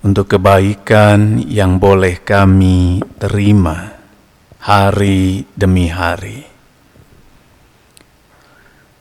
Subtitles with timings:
[0.00, 3.92] untuk kebaikan yang boleh kami terima
[4.60, 6.44] hari demi hari.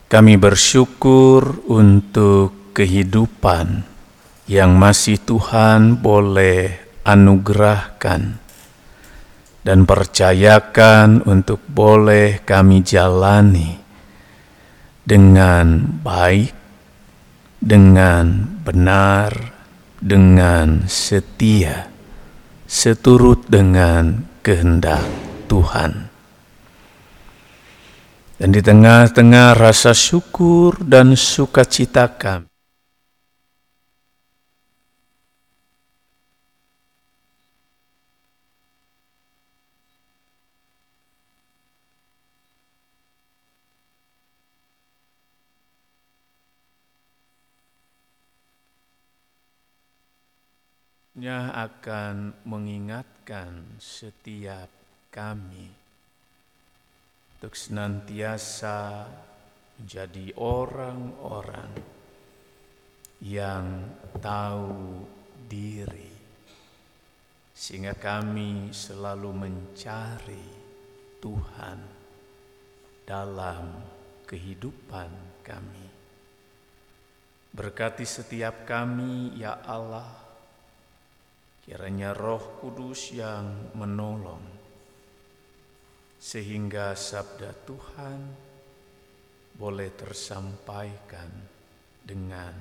[0.09, 3.85] Kami bersyukur untuk kehidupan
[4.49, 8.41] yang masih Tuhan boleh anugerahkan
[9.61, 13.77] dan percayakan untuk boleh kami jalani
[15.05, 16.53] dengan baik,
[17.61, 19.58] dengan benar,
[20.01, 21.87] dengan setia,
[22.65, 25.05] seturut dengan kehendak
[25.45, 26.09] Tuhan.
[28.39, 32.48] Dan di tengah-tengah rasa syukur dan sukacita kami,
[51.19, 54.71] Nya akan mengingatkan setiap
[55.11, 55.67] kami
[57.35, 59.03] untuk senantiasa
[59.75, 61.75] menjadi orang-orang
[63.19, 63.83] yang
[64.23, 65.03] tahu
[65.43, 66.07] diri,
[67.51, 70.47] sehingga kami selalu mencari
[71.19, 71.79] Tuhan
[73.03, 73.75] dalam
[74.23, 75.87] kehidupan kami.
[77.51, 80.28] Berkati setiap kami, ya Allah
[81.69, 84.41] Kiranya Roh Kudus yang menolong,
[86.17, 88.19] sehingga sabda Tuhan
[89.53, 91.29] boleh tersampaikan
[92.01, 92.57] dengan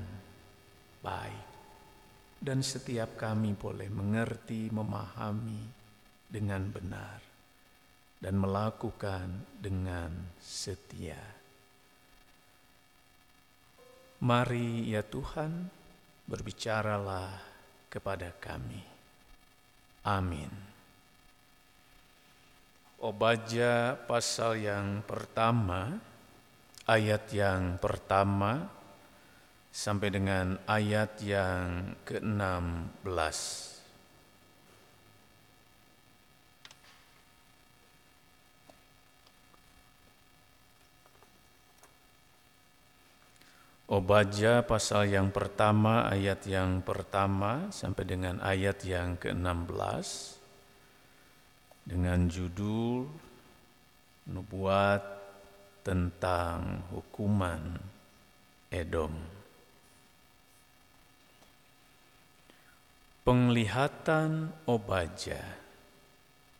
[1.01, 1.49] baik,
[2.37, 5.65] dan setiap kami boleh mengerti, memahami
[6.29, 7.25] dengan benar,
[8.21, 11.17] dan melakukan dengan setia.
[14.21, 15.65] Mari, ya Tuhan,
[16.29, 17.33] berbicaralah
[17.89, 18.98] kepada kami.
[20.09, 20.49] Amin.
[23.05, 26.01] Obaja pasal yang pertama,
[26.89, 28.73] ayat yang pertama
[29.69, 33.78] sampai dengan ayat yang ke-16.
[43.89, 50.37] Obaja pasal yang pertama ayat yang pertama sampai dengan ayat yang ke-16
[51.89, 53.09] dengan judul
[54.29, 55.01] Nubuat
[55.81, 57.81] tentang hukuman
[58.69, 59.17] Edom.
[63.25, 65.41] Penglihatan Obaja.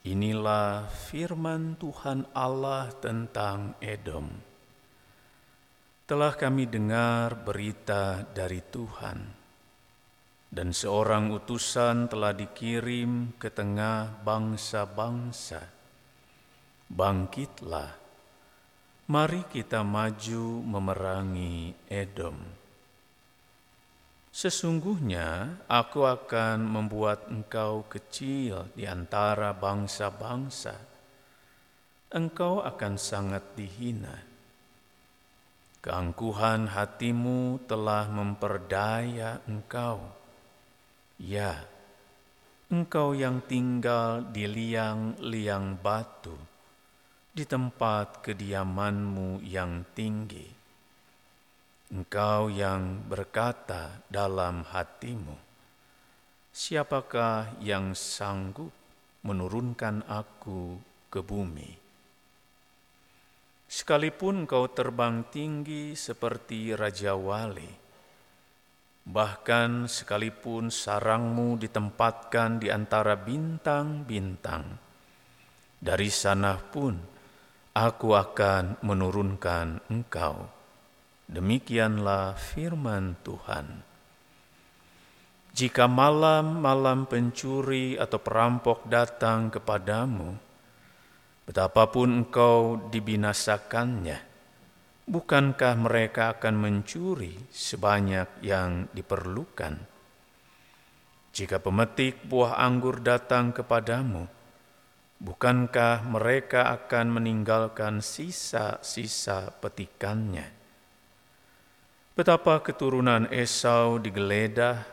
[0.09, 4.48] Inilah firman Tuhan Allah tentang Edom
[6.09, 9.29] telah kami dengar berita dari Tuhan,
[10.49, 15.69] dan seorang utusan telah dikirim ke tengah bangsa-bangsa.
[16.89, 17.93] Bangkitlah,
[19.13, 22.41] mari kita maju memerangi Edom.
[24.33, 30.73] Sesungguhnya aku akan membuat engkau kecil di antara bangsa-bangsa.
[32.17, 34.28] Engkau akan sangat dihina
[35.89, 40.05] Keangkuhan hatimu telah memperdaya engkau.
[41.17, 41.65] Ya,
[42.69, 46.37] engkau yang tinggal di liang-liang batu,
[47.33, 50.45] di tempat kediamanmu yang tinggi.
[51.89, 55.41] Engkau yang berkata dalam hatimu,
[56.53, 58.77] Siapakah yang sanggup
[59.25, 60.77] menurunkan aku
[61.09, 61.88] ke bumi?
[63.69, 67.69] Sekalipun kau terbang tinggi seperti Raja Wali,
[69.05, 74.65] bahkan sekalipun sarangmu ditempatkan di antara bintang-bintang,
[75.77, 76.97] dari sana pun
[77.77, 80.49] aku akan menurunkan engkau.
[81.29, 83.85] Demikianlah firman Tuhan.
[85.53, 90.48] Jika malam-malam pencuri atau perampok datang kepadamu,
[91.49, 94.21] Betapapun engkau dibinasakannya,
[95.09, 99.81] bukankah mereka akan mencuri sebanyak yang diperlukan?
[101.33, 104.29] Jika pemetik buah anggur datang kepadamu,
[105.25, 110.53] bukankah mereka akan meninggalkan sisa-sisa petikannya?
[112.13, 114.85] Betapa keturunan Esau digeledah,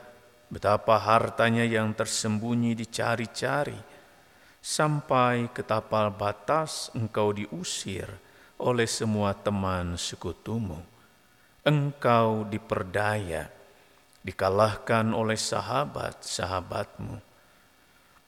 [0.47, 3.94] betapa hartanya yang tersembunyi dicari-cari,
[4.65, 8.09] sampai ke tapal batas engkau diusir
[8.57, 10.81] oleh semua teman sekutumu.
[11.61, 13.45] Engkau diperdaya,
[14.25, 17.21] dikalahkan oleh sahabat-sahabatmu.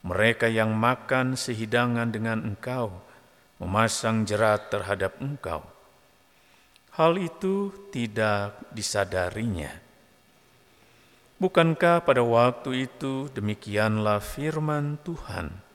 [0.05, 2.93] Mereka yang makan sehidangan dengan engkau,
[3.57, 5.65] memasang jerat terhadap engkau.
[6.93, 9.73] Hal itu tidak disadarinya.
[11.41, 15.66] Bukankah pada waktu itu demikianlah firman Tuhan?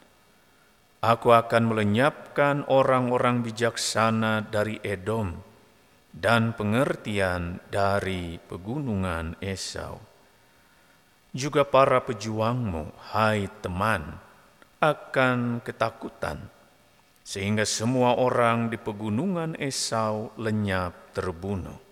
[1.03, 5.35] Aku akan melenyapkan orang-orang bijaksana dari Edom
[6.15, 9.99] dan pengertian dari pegunungan Esau.
[11.35, 14.15] Juga para pejuangmu, hai teman,
[14.79, 16.39] akan ketakutan,
[17.27, 21.83] sehingga semua orang di pegunungan Esau lenyap terbunuh.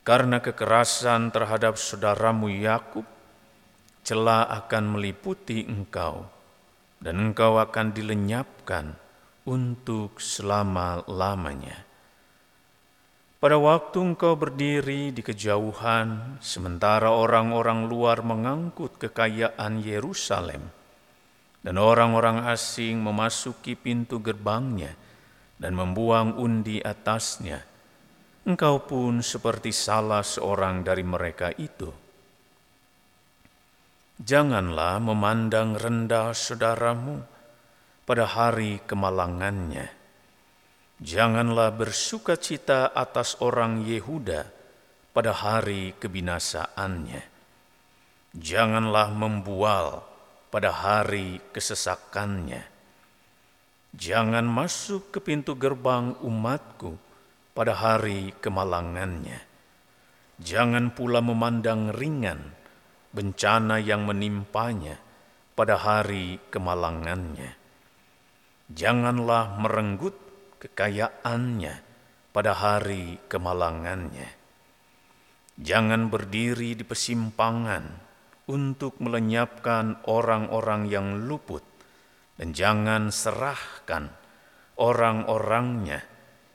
[0.00, 3.04] Karena kekerasan terhadap saudaramu Yakub,
[4.00, 6.24] celah akan meliputi engkau,
[7.02, 8.94] dan engkau akan dilenyapkan
[9.42, 11.82] untuk selama-lamanya.
[13.42, 20.70] Pada waktu engkau berdiri di kejauhan, sementara orang-orang luar mengangkut kekayaan Yerusalem,
[21.66, 24.94] dan orang-orang asing memasuki pintu gerbangnya
[25.58, 27.66] dan membuang undi atasnya,
[28.46, 32.01] engkau pun seperti salah seorang dari mereka itu.
[34.22, 37.26] Janganlah memandang rendah saudaramu
[38.06, 40.02] pada hari kemalangannya
[41.02, 44.46] Janganlah bersuka cita atas orang Yehuda
[45.10, 47.22] pada hari kebinasaannya.
[48.38, 50.06] Janganlah membual
[50.54, 52.62] pada hari kesesakannya.
[53.98, 56.94] Jangan masuk ke pintu gerbang umatku
[57.50, 59.42] pada hari kemalangannya.
[60.38, 62.61] Jangan pula memandang ringan
[63.12, 64.96] bencana yang menimpanya
[65.52, 67.54] pada hari kemalangannya.
[68.72, 70.16] Janganlah merenggut
[70.58, 71.74] kekayaannya
[72.32, 74.28] pada hari kemalangannya.
[75.60, 77.84] Jangan berdiri di persimpangan
[78.48, 81.62] untuk melenyapkan orang-orang yang luput,
[82.40, 84.08] dan jangan serahkan
[84.80, 86.00] orang-orangnya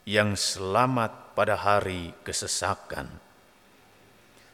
[0.02, 3.27] yang selamat pada hari kesesakan.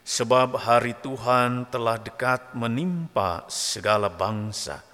[0.04, 4.84] Sebab hari Tuhan telah dekat menimpa segala bangsa,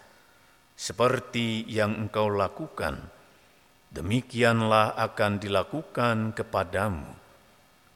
[0.79, 3.11] seperti yang engkau lakukan
[3.91, 7.11] demikianlah akan dilakukan kepadamu.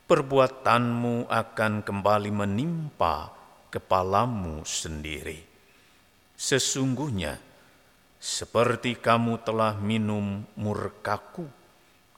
[0.05, 3.33] Perbuatanmu akan kembali menimpa
[3.73, 5.41] kepalamu sendiri.
[6.37, 7.41] Sesungguhnya,
[8.21, 11.49] seperti kamu telah minum murkaku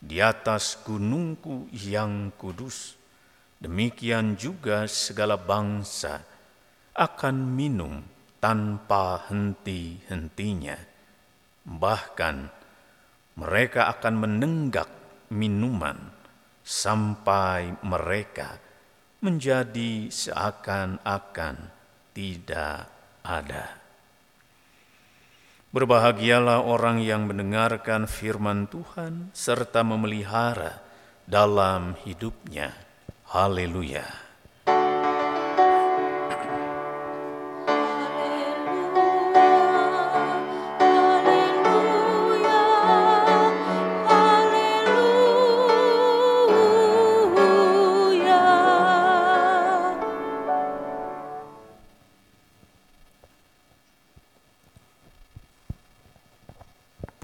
[0.02, 2.95] di atas gunungku yang kudus,
[3.60, 6.20] demikian juga segala bangsa
[6.96, 8.00] akan minum
[8.40, 10.78] tanpa henti-hentinya.
[11.66, 12.36] Bahkan,
[13.36, 14.88] mereka akan menenggak
[15.34, 15.98] minuman
[16.62, 18.56] sampai mereka
[19.20, 21.56] menjadi seakan-akan
[22.14, 22.86] tidak
[23.26, 23.82] ada.
[25.74, 30.80] Berbahagialah orang yang mendengarkan firman Tuhan serta memelihara
[31.26, 32.85] dalam hidupnya.
[33.26, 34.06] Haleluya!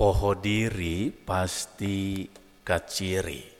[0.02, 2.26] Poho diri pasti
[2.66, 3.51] kaciri.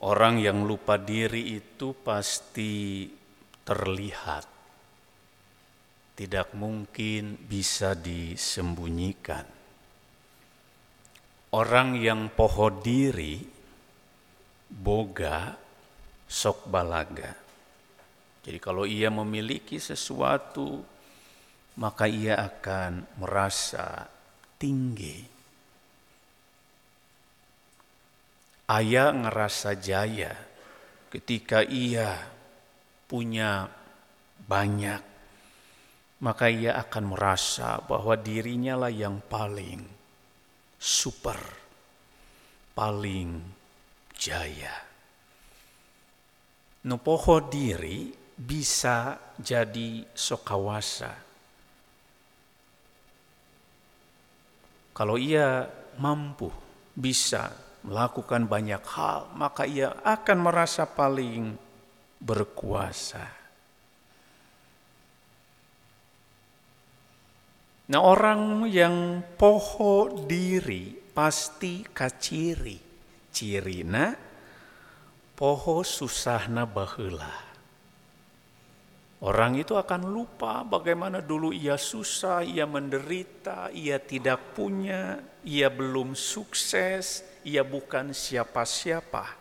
[0.00, 3.04] Orang yang lupa diri itu pasti
[3.60, 4.48] terlihat.
[6.16, 9.44] Tidak mungkin bisa disembunyikan.
[11.50, 13.44] Orang yang poho diri,
[14.70, 15.52] boga,
[16.24, 17.34] sok balaga.
[18.40, 20.80] Jadi kalau ia memiliki sesuatu
[21.80, 24.04] maka ia akan merasa
[24.60, 25.39] tinggi.
[28.70, 30.30] Ayah ngerasa jaya
[31.10, 32.14] ketika ia
[33.10, 33.66] punya
[34.46, 35.02] banyak,
[36.22, 39.82] maka ia akan merasa bahwa dirinya lah yang paling
[40.78, 41.40] super,
[42.78, 43.42] paling
[44.14, 44.86] jaya.
[46.86, 51.30] Nupoho diri bisa jadi sokawasa
[55.00, 55.64] Kalau ia
[55.96, 56.52] mampu
[56.92, 57.48] bisa
[57.86, 61.56] melakukan banyak hal, maka ia akan merasa paling
[62.20, 63.40] berkuasa.
[67.90, 72.78] Nah, orang yang poho diri pasti kaciri.
[73.30, 74.14] Cirina
[75.40, 77.50] poho susahna bahula.
[79.20, 86.16] Orang itu akan lupa bagaimana dulu ia susah, ia menderita, ia tidak punya, ia belum
[86.16, 89.38] sukses, ia bukan siapa-siapa.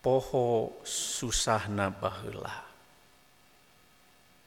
[0.00, 2.64] Poho susah bahula.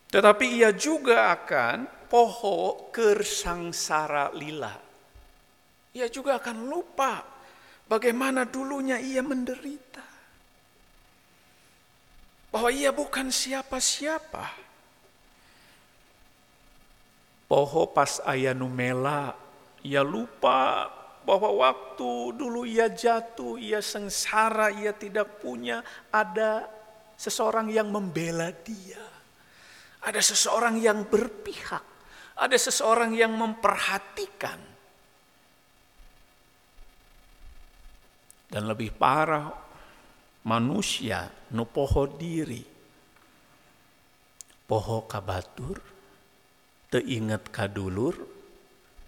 [0.09, 4.73] Tetapi ia juga akan poho kersangsara lila.
[5.93, 7.21] Ia juga akan lupa
[7.85, 10.05] bagaimana dulunya ia menderita
[12.53, 14.45] bahwa ia bukan siapa-siapa.
[17.49, 19.33] Poho pas ayah numela,
[19.81, 20.89] ia lupa
[21.23, 25.79] bahwa waktu dulu ia jatuh, ia sengsara, ia tidak punya,
[26.11, 26.67] ada
[27.15, 29.01] seseorang yang membela dia.
[30.03, 31.85] Ada seseorang yang berpihak,
[32.35, 34.59] ada seseorang yang memperhatikan.
[38.51, 39.47] Dan lebih parah,
[40.43, 42.61] manusia no poho diri.
[44.67, 45.79] Poho kabatur,
[46.91, 48.13] te inget kadulur,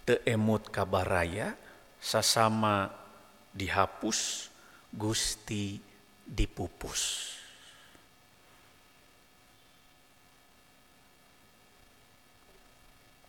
[0.08, 1.52] te emut kabaraya,
[2.00, 2.92] sasama
[3.52, 4.50] dihapus,
[4.92, 5.80] gusti
[6.26, 7.32] dipupus.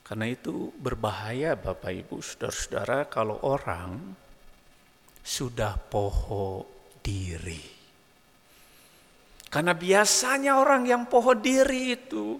[0.07, 4.15] Karena itu berbahaya Bapak Ibu Saudara-saudara kalau orang
[5.19, 6.63] sudah poho
[7.03, 7.59] diri.
[9.51, 12.39] Karena biasanya orang yang poho diri itu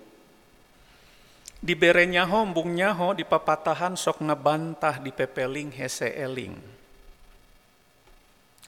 [1.58, 6.56] di berenya hombungnya ho di papatahan sok ngebantah di pepeling hese eling.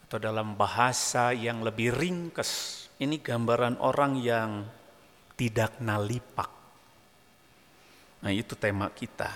[0.10, 4.66] Atau dalam bahasa yang lebih ringkes, ini gambaran orang yang
[5.38, 6.50] tidak nalipak.
[8.26, 9.30] Nah itu tema kita.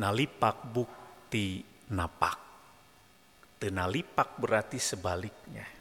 [0.00, 1.60] Nalipak bukti
[1.92, 2.38] napak.
[3.60, 5.80] Tenalipak berarti sebaliknya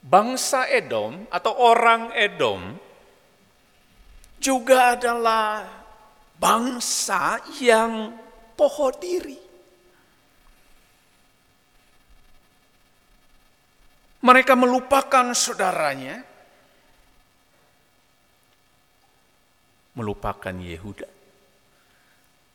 [0.00, 2.80] bangsa Edom atau orang Edom
[4.40, 5.68] juga adalah
[6.40, 8.16] bangsa yang
[8.56, 9.36] poho diri.
[14.20, 16.20] Mereka melupakan saudaranya,
[19.96, 21.08] melupakan Yehuda,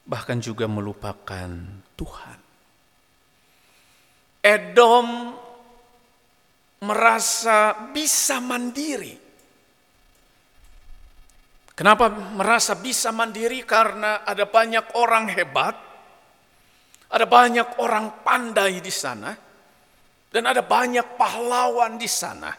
[0.06, 1.50] bahkan juga melupakan
[1.98, 2.40] Tuhan.
[4.46, 5.34] Edom
[6.86, 9.25] merasa bisa mandiri.
[11.76, 13.62] Kenapa merasa bisa mandiri?
[13.68, 15.76] Karena ada banyak orang hebat,
[17.12, 19.36] ada banyak orang pandai di sana,
[20.32, 22.56] dan ada banyak pahlawan di sana.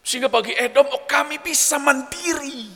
[0.00, 2.70] Sehingga bagi Edom, oh kami bisa mandiri.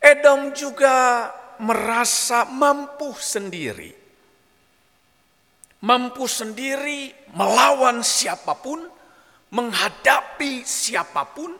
[0.00, 1.28] Edom juga
[1.60, 4.04] merasa mampu sendiri
[5.84, 8.80] mampu sendiri melawan siapa pun,
[9.54, 11.54] menghadapi siapa pun,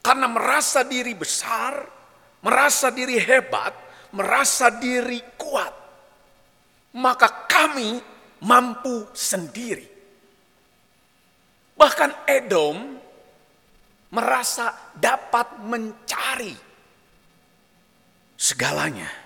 [0.00, 1.84] karena merasa diri besar,
[2.40, 3.76] merasa diri hebat,
[4.16, 5.74] merasa diri kuat.
[6.96, 8.00] Maka kami
[8.48, 9.84] mampu sendiri.
[11.74, 12.96] Bahkan Edom
[14.14, 16.54] merasa dapat mencari
[18.38, 19.24] segalanya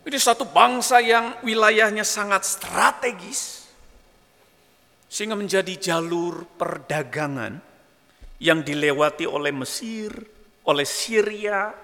[0.00, 3.59] ini satu bangsa yang wilayahnya sangat strategis,
[5.10, 7.58] sehingga menjadi jalur perdagangan
[8.38, 10.14] yang dilewati oleh Mesir,
[10.70, 11.74] oleh Syria,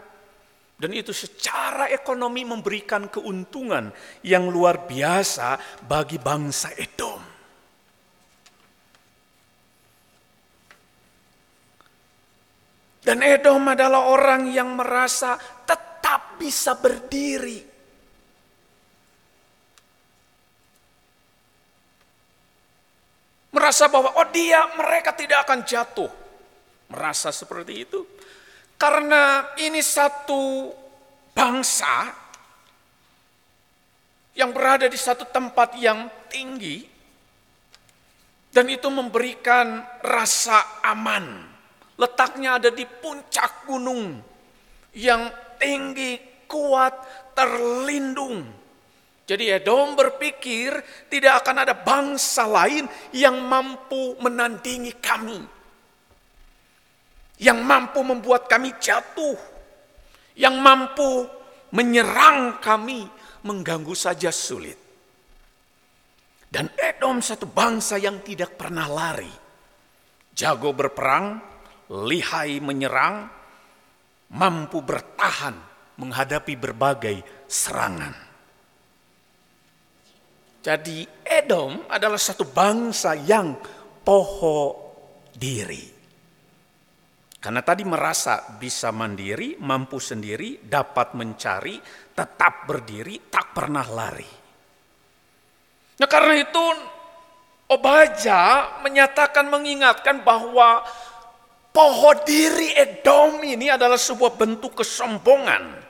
[0.78, 3.90] dan itu secara ekonomi memberikan keuntungan
[4.22, 7.34] yang luar biasa bagi bangsa Edom.
[13.02, 17.75] Dan Edom adalah orang yang merasa tetap bisa berdiri
[23.56, 26.12] Merasa bahwa oh dia mereka tidak akan jatuh.
[26.92, 28.04] Merasa seperti itu.
[28.76, 30.68] Karena ini satu
[31.32, 32.12] bangsa
[34.36, 36.84] yang berada di satu tempat yang tinggi
[38.52, 41.48] dan itu memberikan rasa aman.
[41.96, 44.20] Letaknya ada di puncak gunung
[44.92, 46.92] yang tinggi, kuat,
[47.32, 48.44] terlindung
[49.26, 50.70] jadi Edom berpikir
[51.10, 55.42] tidak akan ada bangsa lain yang mampu menandingi kami.
[57.42, 59.34] Yang mampu membuat kami jatuh.
[60.38, 61.10] Yang mampu
[61.74, 63.02] menyerang kami,
[63.42, 64.78] mengganggu saja sulit.
[66.46, 69.34] Dan Edom satu bangsa yang tidak pernah lari.
[70.30, 71.42] Jago berperang,
[71.90, 73.26] lihai menyerang,
[74.38, 75.58] mampu bertahan
[75.98, 78.25] menghadapi berbagai serangan.
[80.66, 83.54] Jadi Edom adalah satu bangsa yang
[84.02, 84.58] poho
[85.30, 85.94] diri.
[87.38, 91.78] Karena tadi merasa bisa mandiri, mampu sendiri, dapat mencari,
[92.10, 94.30] tetap berdiri, tak pernah lari.
[96.02, 96.64] Nah karena itu
[97.66, 100.82] Obaja menyatakan mengingatkan bahwa
[101.70, 105.85] poho diri Edom ini adalah sebuah bentuk kesombongan.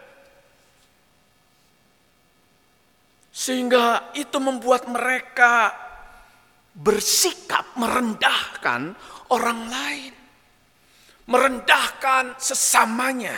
[3.37, 5.69] Sehingga itu membuat mereka
[6.73, 8.97] bersikap merendahkan
[9.29, 10.15] orang lain.
[11.29, 13.37] Merendahkan sesamanya.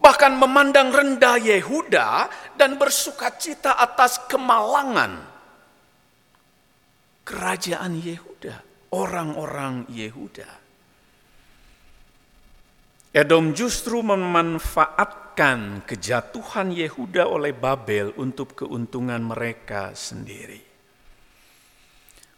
[0.00, 5.28] Bahkan memandang rendah Yehuda dan bersuka cita atas kemalangan.
[7.28, 8.64] Kerajaan Yehuda,
[8.96, 10.61] orang-orang Yehuda.
[13.12, 20.56] Edom justru memanfaatkan kejatuhan Yehuda oleh Babel untuk keuntungan mereka sendiri.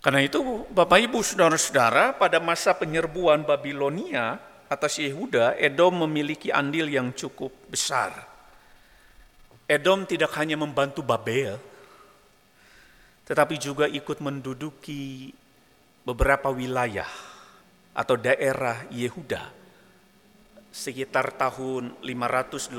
[0.03, 7.15] Karena itu Bapak Ibu Saudara-saudara pada masa penyerbuan Babilonia atas Yehuda, Edom memiliki andil yang
[7.15, 8.27] cukup besar.
[9.71, 11.55] Edom tidak hanya membantu Babel,
[13.31, 15.31] tetapi juga ikut menduduki
[16.03, 17.09] beberapa wilayah
[17.95, 19.64] atau daerah Yehuda
[20.75, 22.75] sekitar tahun 587.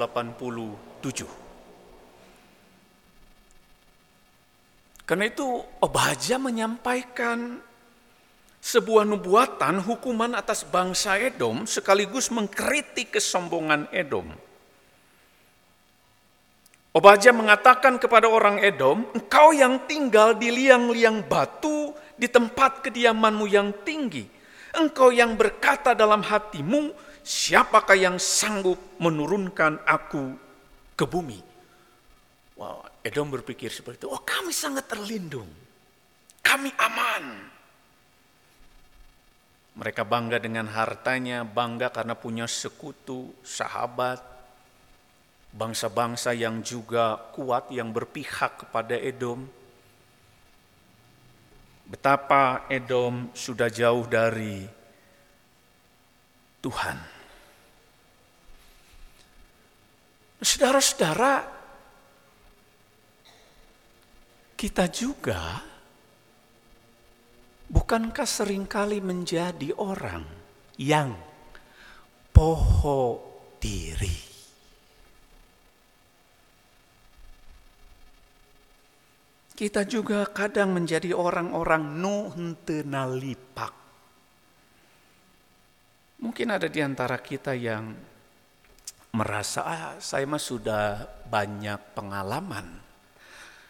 [5.07, 5.47] Karena itu
[5.79, 7.63] Obaja menyampaikan
[8.59, 14.27] sebuah nubuatan hukuman atas bangsa Edom sekaligus mengkritik kesombongan Edom.
[16.95, 23.71] Obaja mengatakan kepada orang Edom, engkau yang tinggal di liang-liang batu di tempat kediamanmu yang
[23.87, 24.25] tinggi.
[24.75, 30.37] Engkau yang berkata dalam hatimu, siapakah yang sanggup menurunkan aku
[30.93, 31.41] ke bumi?
[32.55, 34.09] Wow, Edom berpikir seperti itu.
[34.13, 35.49] Oh kami sangat terlindung.
[36.45, 37.25] Kami aman.
[39.75, 44.23] Mereka bangga dengan hartanya, bangga karena punya sekutu, sahabat,
[45.51, 49.43] bangsa-bangsa yang juga kuat yang berpihak kepada Edom.
[51.91, 54.63] Betapa Edom sudah jauh dari
[56.63, 57.14] Tuhan.
[60.55, 61.43] Saudara-saudara,
[64.55, 65.59] kita juga
[67.67, 70.23] bukankah sering kali menjadi orang
[70.79, 71.11] yang
[72.31, 73.19] poho
[73.59, 74.15] diri?
[79.59, 82.31] Kita juga kadang menjadi orang-orang nu.
[86.23, 88.14] Mungkin ada di antara kita yang
[89.15, 92.67] merasa ah, saya mah sudah banyak pengalaman,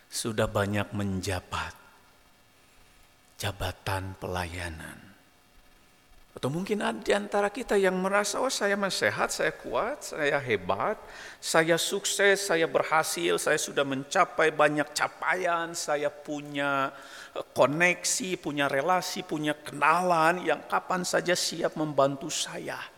[0.10, 1.78] sudah banyak menjabat
[3.38, 5.06] jabatan pelayanan.
[6.36, 10.36] Atau mungkin ada di antara kita yang merasa, oh saya mah sehat, saya kuat, saya
[10.36, 11.00] hebat,
[11.40, 16.92] saya sukses, saya berhasil, saya sudah mencapai banyak capaian, saya punya
[17.56, 22.95] koneksi, punya relasi, punya kenalan yang kapan saja siap membantu saya.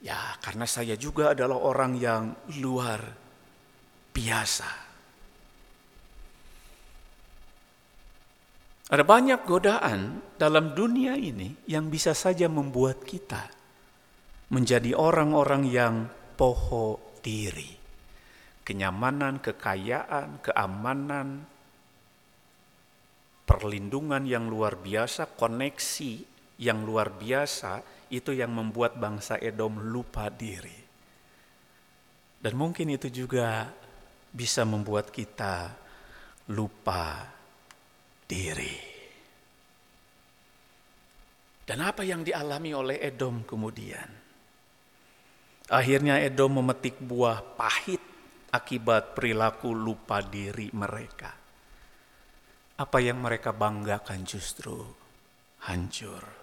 [0.00, 3.04] Ya, karena saya juga adalah orang yang luar
[4.16, 4.90] biasa.
[8.90, 13.46] Ada banyak godaan dalam dunia ini yang bisa saja membuat kita
[14.50, 15.94] menjadi orang-orang yang
[16.34, 17.78] poho diri.
[18.66, 21.46] Kenyamanan, kekayaan, keamanan,
[23.46, 26.12] perlindungan yang luar biasa, koneksi
[26.58, 30.74] yang luar biasa itu yang membuat bangsa Edom lupa diri.
[32.40, 33.70] Dan mungkin itu juga
[34.30, 35.70] bisa membuat kita
[36.50, 37.22] lupa
[38.26, 38.76] diri.
[41.62, 44.10] Dan apa yang dialami oleh Edom kemudian?
[45.70, 48.02] Akhirnya Edom memetik buah pahit
[48.50, 51.30] akibat perilaku lupa diri mereka.
[52.74, 54.82] Apa yang mereka banggakan justru
[55.62, 56.39] hancur.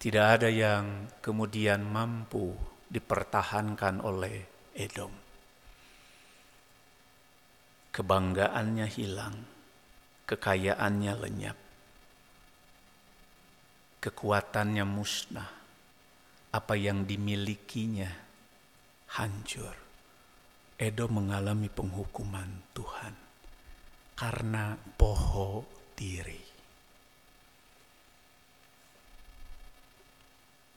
[0.00, 2.56] Tidak ada yang kemudian mampu
[2.88, 5.12] dipertahankan oleh Edom.
[7.92, 9.36] Kebanggaannya hilang,
[10.24, 11.58] kekayaannya lenyap,
[14.00, 15.50] kekuatannya musnah,
[16.48, 18.08] apa yang dimilikinya
[19.20, 19.76] hancur.
[20.80, 23.14] Edom mengalami penghukuman Tuhan
[24.16, 26.49] karena poho diri.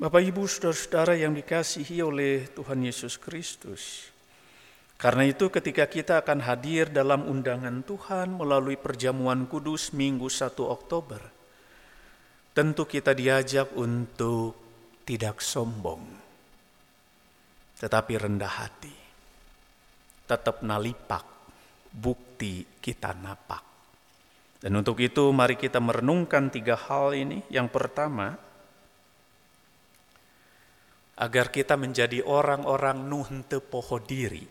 [0.04, 4.12] Bapak Ibu Saudara-saudara yang dikasihi oleh Tuhan Yesus Kristus.
[5.00, 11.24] Karena itu ketika kita akan hadir dalam undangan Tuhan melalui perjamuan kudus Minggu 1 Oktober,
[12.52, 14.60] tentu kita diajak untuk
[15.08, 16.04] tidak sombong,
[17.80, 18.96] tetapi rendah hati.
[20.28, 21.24] Tetap nalipak,
[21.96, 23.64] bukti kita napak.
[24.60, 27.40] Dan untuk itu mari kita merenungkan tiga hal ini.
[27.48, 28.36] Yang pertama,
[31.14, 34.42] agar kita menjadi orang-orang nuhente poho diri.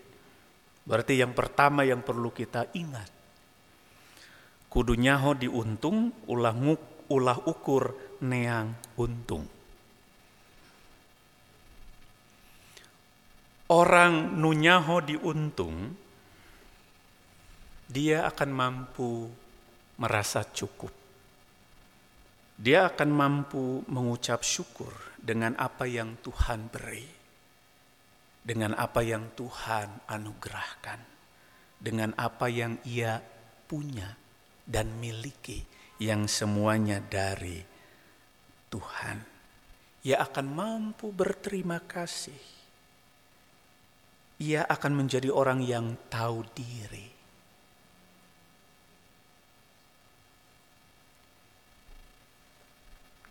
[0.82, 3.10] Berarti yang pertama yang perlu kita ingat.
[4.70, 7.92] Kudu nyaho diuntung, ulah, nguk, ulah ukur
[8.24, 9.44] neang untung.
[13.72, 15.96] Orang nunyaho diuntung,
[17.88, 19.28] dia akan mampu
[20.00, 20.92] merasa cukup.
[22.56, 27.06] Dia akan mampu mengucap syukur dengan apa yang Tuhan beri,
[28.42, 31.00] dengan apa yang Tuhan anugerahkan,
[31.78, 33.22] dengan apa yang ia
[33.70, 34.18] punya
[34.66, 35.62] dan miliki,
[36.02, 37.62] yang semuanya dari
[38.66, 39.18] Tuhan.
[40.02, 42.42] Ia akan mampu berterima kasih.
[44.42, 47.11] Ia akan menjadi orang yang tahu diri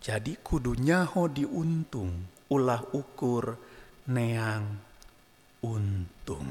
[0.02, 2.10] Jadi kudunya ho diuntung,
[2.50, 3.54] ulah ukur
[4.10, 4.66] neang
[5.62, 6.50] untung.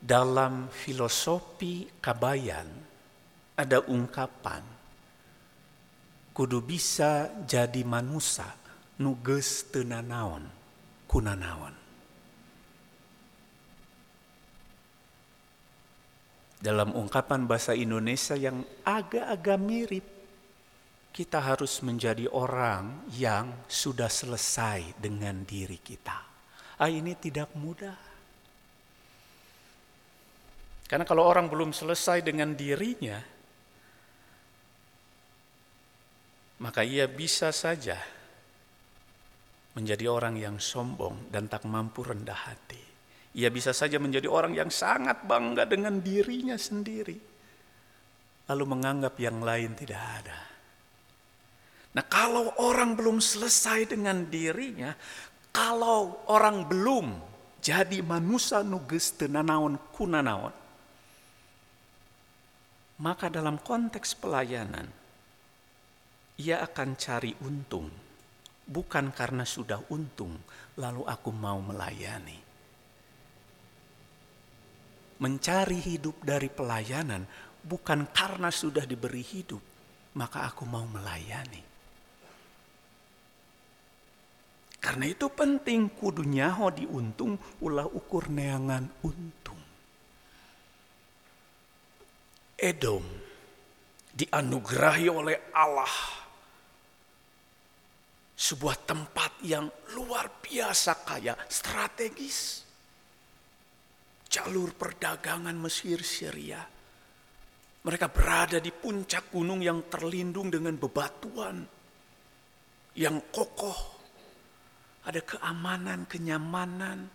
[0.00, 2.68] Dalam filosofi kabayan
[3.56, 4.64] ada ungkapan
[6.32, 8.48] kudu bisa jadi manusia
[9.00, 10.44] nuges tenanawan
[11.04, 11.76] kunanawan.
[16.64, 20.13] Dalam ungkapan bahasa Indonesia yang agak-agak mirip
[21.14, 26.18] kita harus menjadi orang yang sudah selesai dengan diri kita.
[26.82, 27.94] Ah, ini tidak mudah.
[30.90, 33.22] Karena kalau orang belum selesai dengan dirinya,
[36.58, 37.94] maka ia bisa saja
[39.78, 42.82] menjadi orang yang sombong dan tak mampu rendah hati.
[43.38, 47.18] Ia bisa saja menjadi orang yang sangat bangga dengan dirinya sendiri,
[48.50, 50.53] lalu menganggap yang lain tidak ada.
[51.94, 54.90] Nah kalau orang belum selesai dengan dirinya,
[55.54, 57.14] kalau orang belum
[57.62, 60.50] jadi manusia nuges tenanawan kunanawan,
[62.98, 64.90] maka dalam konteks pelayanan,
[66.34, 67.86] ia akan cari untung,
[68.66, 70.34] bukan karena sudah untung,
[70.74, 72.42] lalu aku mau melayani.
[75.22, 77.22] Mencari hidup dari pelayanan
[77.62, 79.62] bukan karena sudah diberi hidup,
[80.18, 81.73] maka aku mau melayani.
[84.84, 89.56] Karena itu penting kudu nyaho diuntung ulah ukur neangan untung.
[92.60, 93.00] Edom
[94.12, 95.88] dianugerahi oleh Allah
[98.36, 102.60] sebuah tempat yang luar biasa kaya, strategis.
[104.28, 106.60] Jalur perdagangan Mesir Syria.
[107.88, 111.64] Mereka berada di puncak gunung yang terlindung dengan bebatuan
[113.00, 113.93] yang kokoh
[115.04, 117.08] ada keamanan, kenyamanan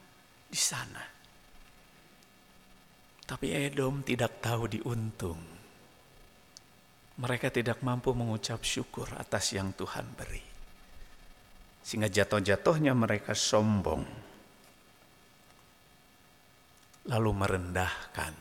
[0.50, 1.02] di sana.
[3.26, 5.42] Tapi Edom tidak tahu diuntung.
[7.20, 10.42] Mereka tidak mampu mengucap syukur atas yang Tuhan beri.
[11.86, 14.06] Sehingga jatuh-jatuhnya mereka sombong.
[17.10, 18.34] Lalu merendahkan,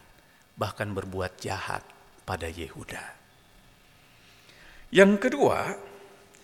[0.56, 1.84] bahkan berbuat jahat
[2.24, 3.04] pada Yehuda.
[4.88, 5.76] Yang kedua,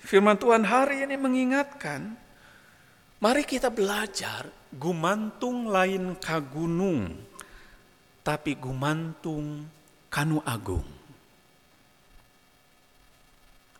[0.05, 2.24] firman Tuhan hari ini mengingatkan
[3.25, 7.09] Mari kita belajar gumantung lain kagunung,
[8.21, 9.65] tapi gumantung
[10.13, 10.85] kanu agung.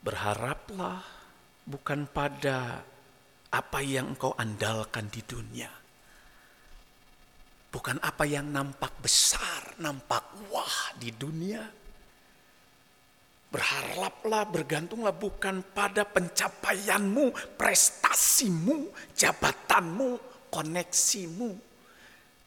[0.01, 0.97] Berharaplah
[1.61, 2.81] bukan pada
[3.53, 5.69] apa yang engkau andalkan di dunia.
[7.69, 11.84] Bukan apa yang nampak besar, nampak wah di dunia
[13.55, 20.19] Berharaplah, bergantunglah bukan pada pencapaianmu, prestasimu, jabatanmu,
[20.51, 21.55] koneksimu.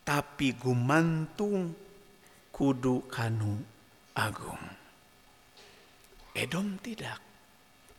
[0.05, 1.73] Tapi gumantung
[2.53, 3.57] kudu kanu
[4.13, 4.61] agung.
[6.37, 7.25] Edom tidak.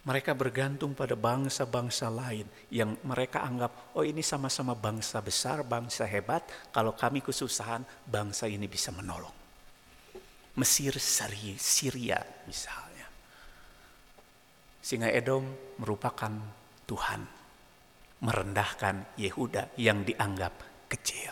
[0.06, 6.45] Mereka bergantung pada bangsa-bangsa lain yang mereka anggap, oh ini sama-sama bangsa besar, bangsa hebat.
[6.69, 9.34] Kalau kami kesusahan, bangsa ini bisa menolong.
[10.58, 12.88] Mesir, Syria misalnya.
[14.80, 15.46] Singa Edom
[15.80, 16.32] merupakan
[16.88, 17.22] Tuhan.
[18.20, 20.52] Merendahkan Yehuda yang dianggap
[20.92, 21.32] kecil.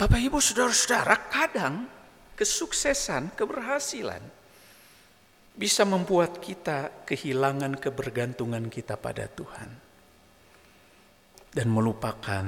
[0.00, 1.86] Bapak ibu saudara-saudara kadang
[2.34, 4.24] kesuksesan, keberhasilan
[5.52, 9.68] bisa membuat kita kehilangan kebergantungan kita pada Tuhan
[11.52, 12.44] dan melupakan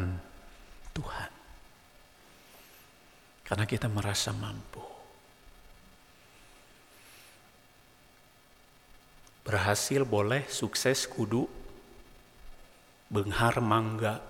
[0.97, 1.31] Tuhan
[3.45, 4.94] karena kita merasa mampu.
[9.45, 11.45] Berhasil boleh, sukses kudu,
[13.13, 14.25] benghar mangga.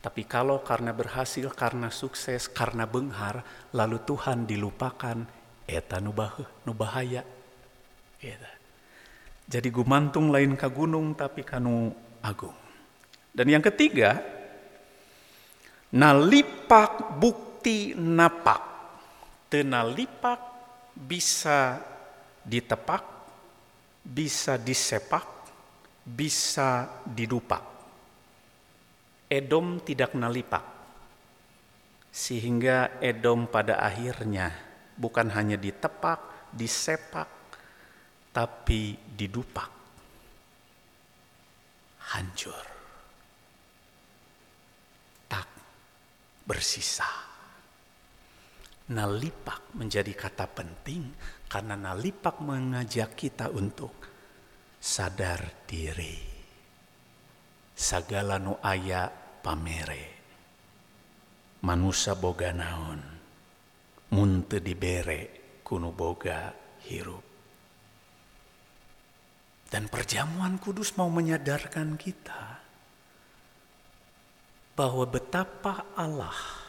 [0.00, 3.44] Tapi kalau karena berhasil, karena sukses, karena benghar,
[3.76, 5.28] lalu Tuhan dilupakan,
[5.68, 7.24] eta nubah, nubahaya.
[8.20, 8.52] Eta.
[9.44, 11.92] Jadi gumantung lain ka gunung tapi kanu
[12.24, 12.56] agung.
[13.28, 14.16] Dan yang ketiga,
[15.92, 18.72] nalipak bukti napak.
[19.52, 20.40] Tenalipak
[20.96, 21.78] bisa
[22.40, 23.13] ditepak
[24.04, 25.24] bisa disepak,
[26.04, 27.64] bisa didupak.
[29.24, 30.62] Edom tidak nalipak,
[32.12, 34.52] sehingga Edom pada akhirnya
[34.94, 37.26] bukan hanya ditepak, disepak,
[38.30, 39.70] tapi didupak.
[42.14, 42.64] Hancur.
[45.26, 45.48] Tak
[46.46, 47.08] bersisa.
[48.84, 51.08] Nalipak menjadi kata penting
[51.54, 53.94] karena nalipak mengajak kita untuk
[54.82, 56.18] sadar diri.
[57.70, 59.06] Sagala nu aya
[59.38, 60.18] pamere.
[61.62, 62.98] Manusia boga naon.
[64.18, 65.22] Munte dibere
[65.62, 66.50] kuno boga
[66.90, 67.26] hirup.
[69.70, 72.42] Dan perjamuan kudus mau menyadarkan kita
[74.74, 76.63] bahwa betapa Allah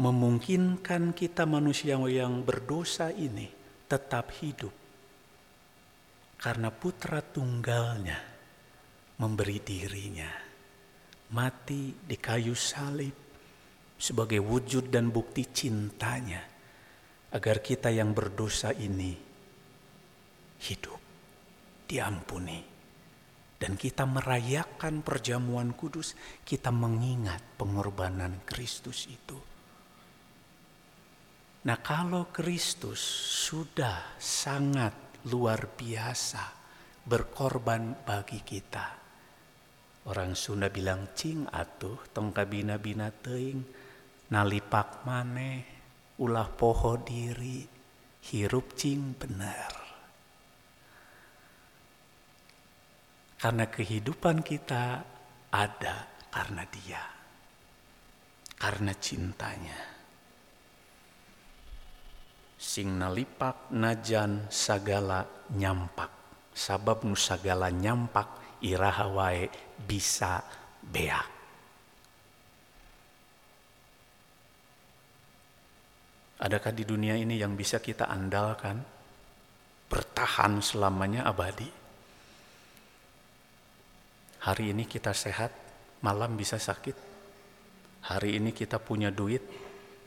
[0.00, 3.44] memungkinkan kita manusia yang berdosa ini
[3.84, 4.72] tetap hidup.
[6.40, 8.16] Karena putra tunggalnya
[9.20, 10.32] memberi dirinya
[11.36, 13.12] mati di kayu salib
[14.00, 16.40] sebagai wujud dan bukti cintanya
[17.36, 19.12] agar kita yang berdosa ini
[20.64, 21.00] hidup,
[21.84, 22.72] diampuni.
[23.60, 26.16] Dan kita merayakan perjamuan kudus,
[26.48, 29.49] kita mengingat pengorbanan Kristus itu.
[31.60, 33.04] Nah, kalau Kristus
[33.44, 36.56] sudah sangat luar biasa
[37.04, 38.96] berkorban bagi kita.
[40.08, 43.60] Orang Sunda bilang cing atuh tong kabina bina teing
[44.32, 45.52] nalipak mane
[46.24, 47.60] ulah poho diri
[48.24, 49.72] hirup cing benar.
[53.36, 54.84] Karena kehidupan kita
[55.52, 55.96] ada
[56.32, 57.04] karena dia.
[58.56, 59.99] Karena cintanya
[62.60, 65.24] sing nalipak najan sagala
[65.56, 66.12] nyampak.
[66.52, 69.48] Sabab nu sagala nyampak iraha wae
[69.80, 70.44] bisa
[70.84, 71.40] beak
[76.40, 78.80] adakah di dunia ini yang bisa kita andalkan?
[79.90, 81.68] Bertahan selamanya abadi?
[84.40, 85.52] Hari ini kita sehat
[86.00, 86.96] malam bisa sakit.
[88.08, 89.44] Hari ini kita punya duit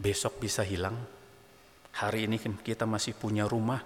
[0.01, 0.97] besok bisa hilang
[1.93, 3.77] Hari ini kita masih punya rumah,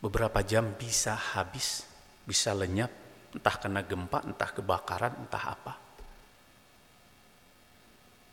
[0.00, 1.84] beberapa jam bisa habis,
[2.24, 2.88] bisa lenyap,
[3.36, 5.74] entah kena gempa, entah kebakaran, entah apa.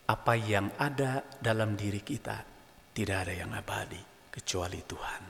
[0.08, 2.42] Apa yang ada dalam diri kita
[2.96, 4.00] tidak ada yang abadi
[4.32, 5.22] kecuali Tuhan.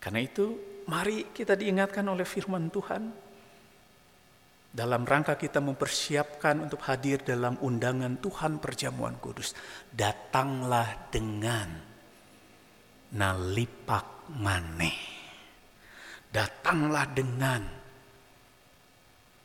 [0.00, 0.46] Karena itu,
[0.88, 3.02] mari kita diingatkan oleh firman Tuhan
[4.74, 9.54] dalam rangka kita mempersiapkan untuk hadir dalam undangan Tuhan perjamuan kudus.
[9.94, 11.93] Datanglah dengan
[13.12, 14.98] nalipak maneh.
[16.32, 17.62] Datanglah dengan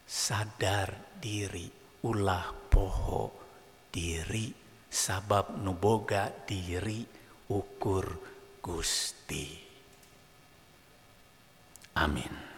[0.07, 1.69] sadar diri,
[2.07, 3.29] ulah poho
[3.91, 4.49] diri,
[4.89, 7.05] sabab nuboga diri
[7.51, 8.07] ukur
[8.63, 9.47] Gusti.
[11.99, 12.48] Amin.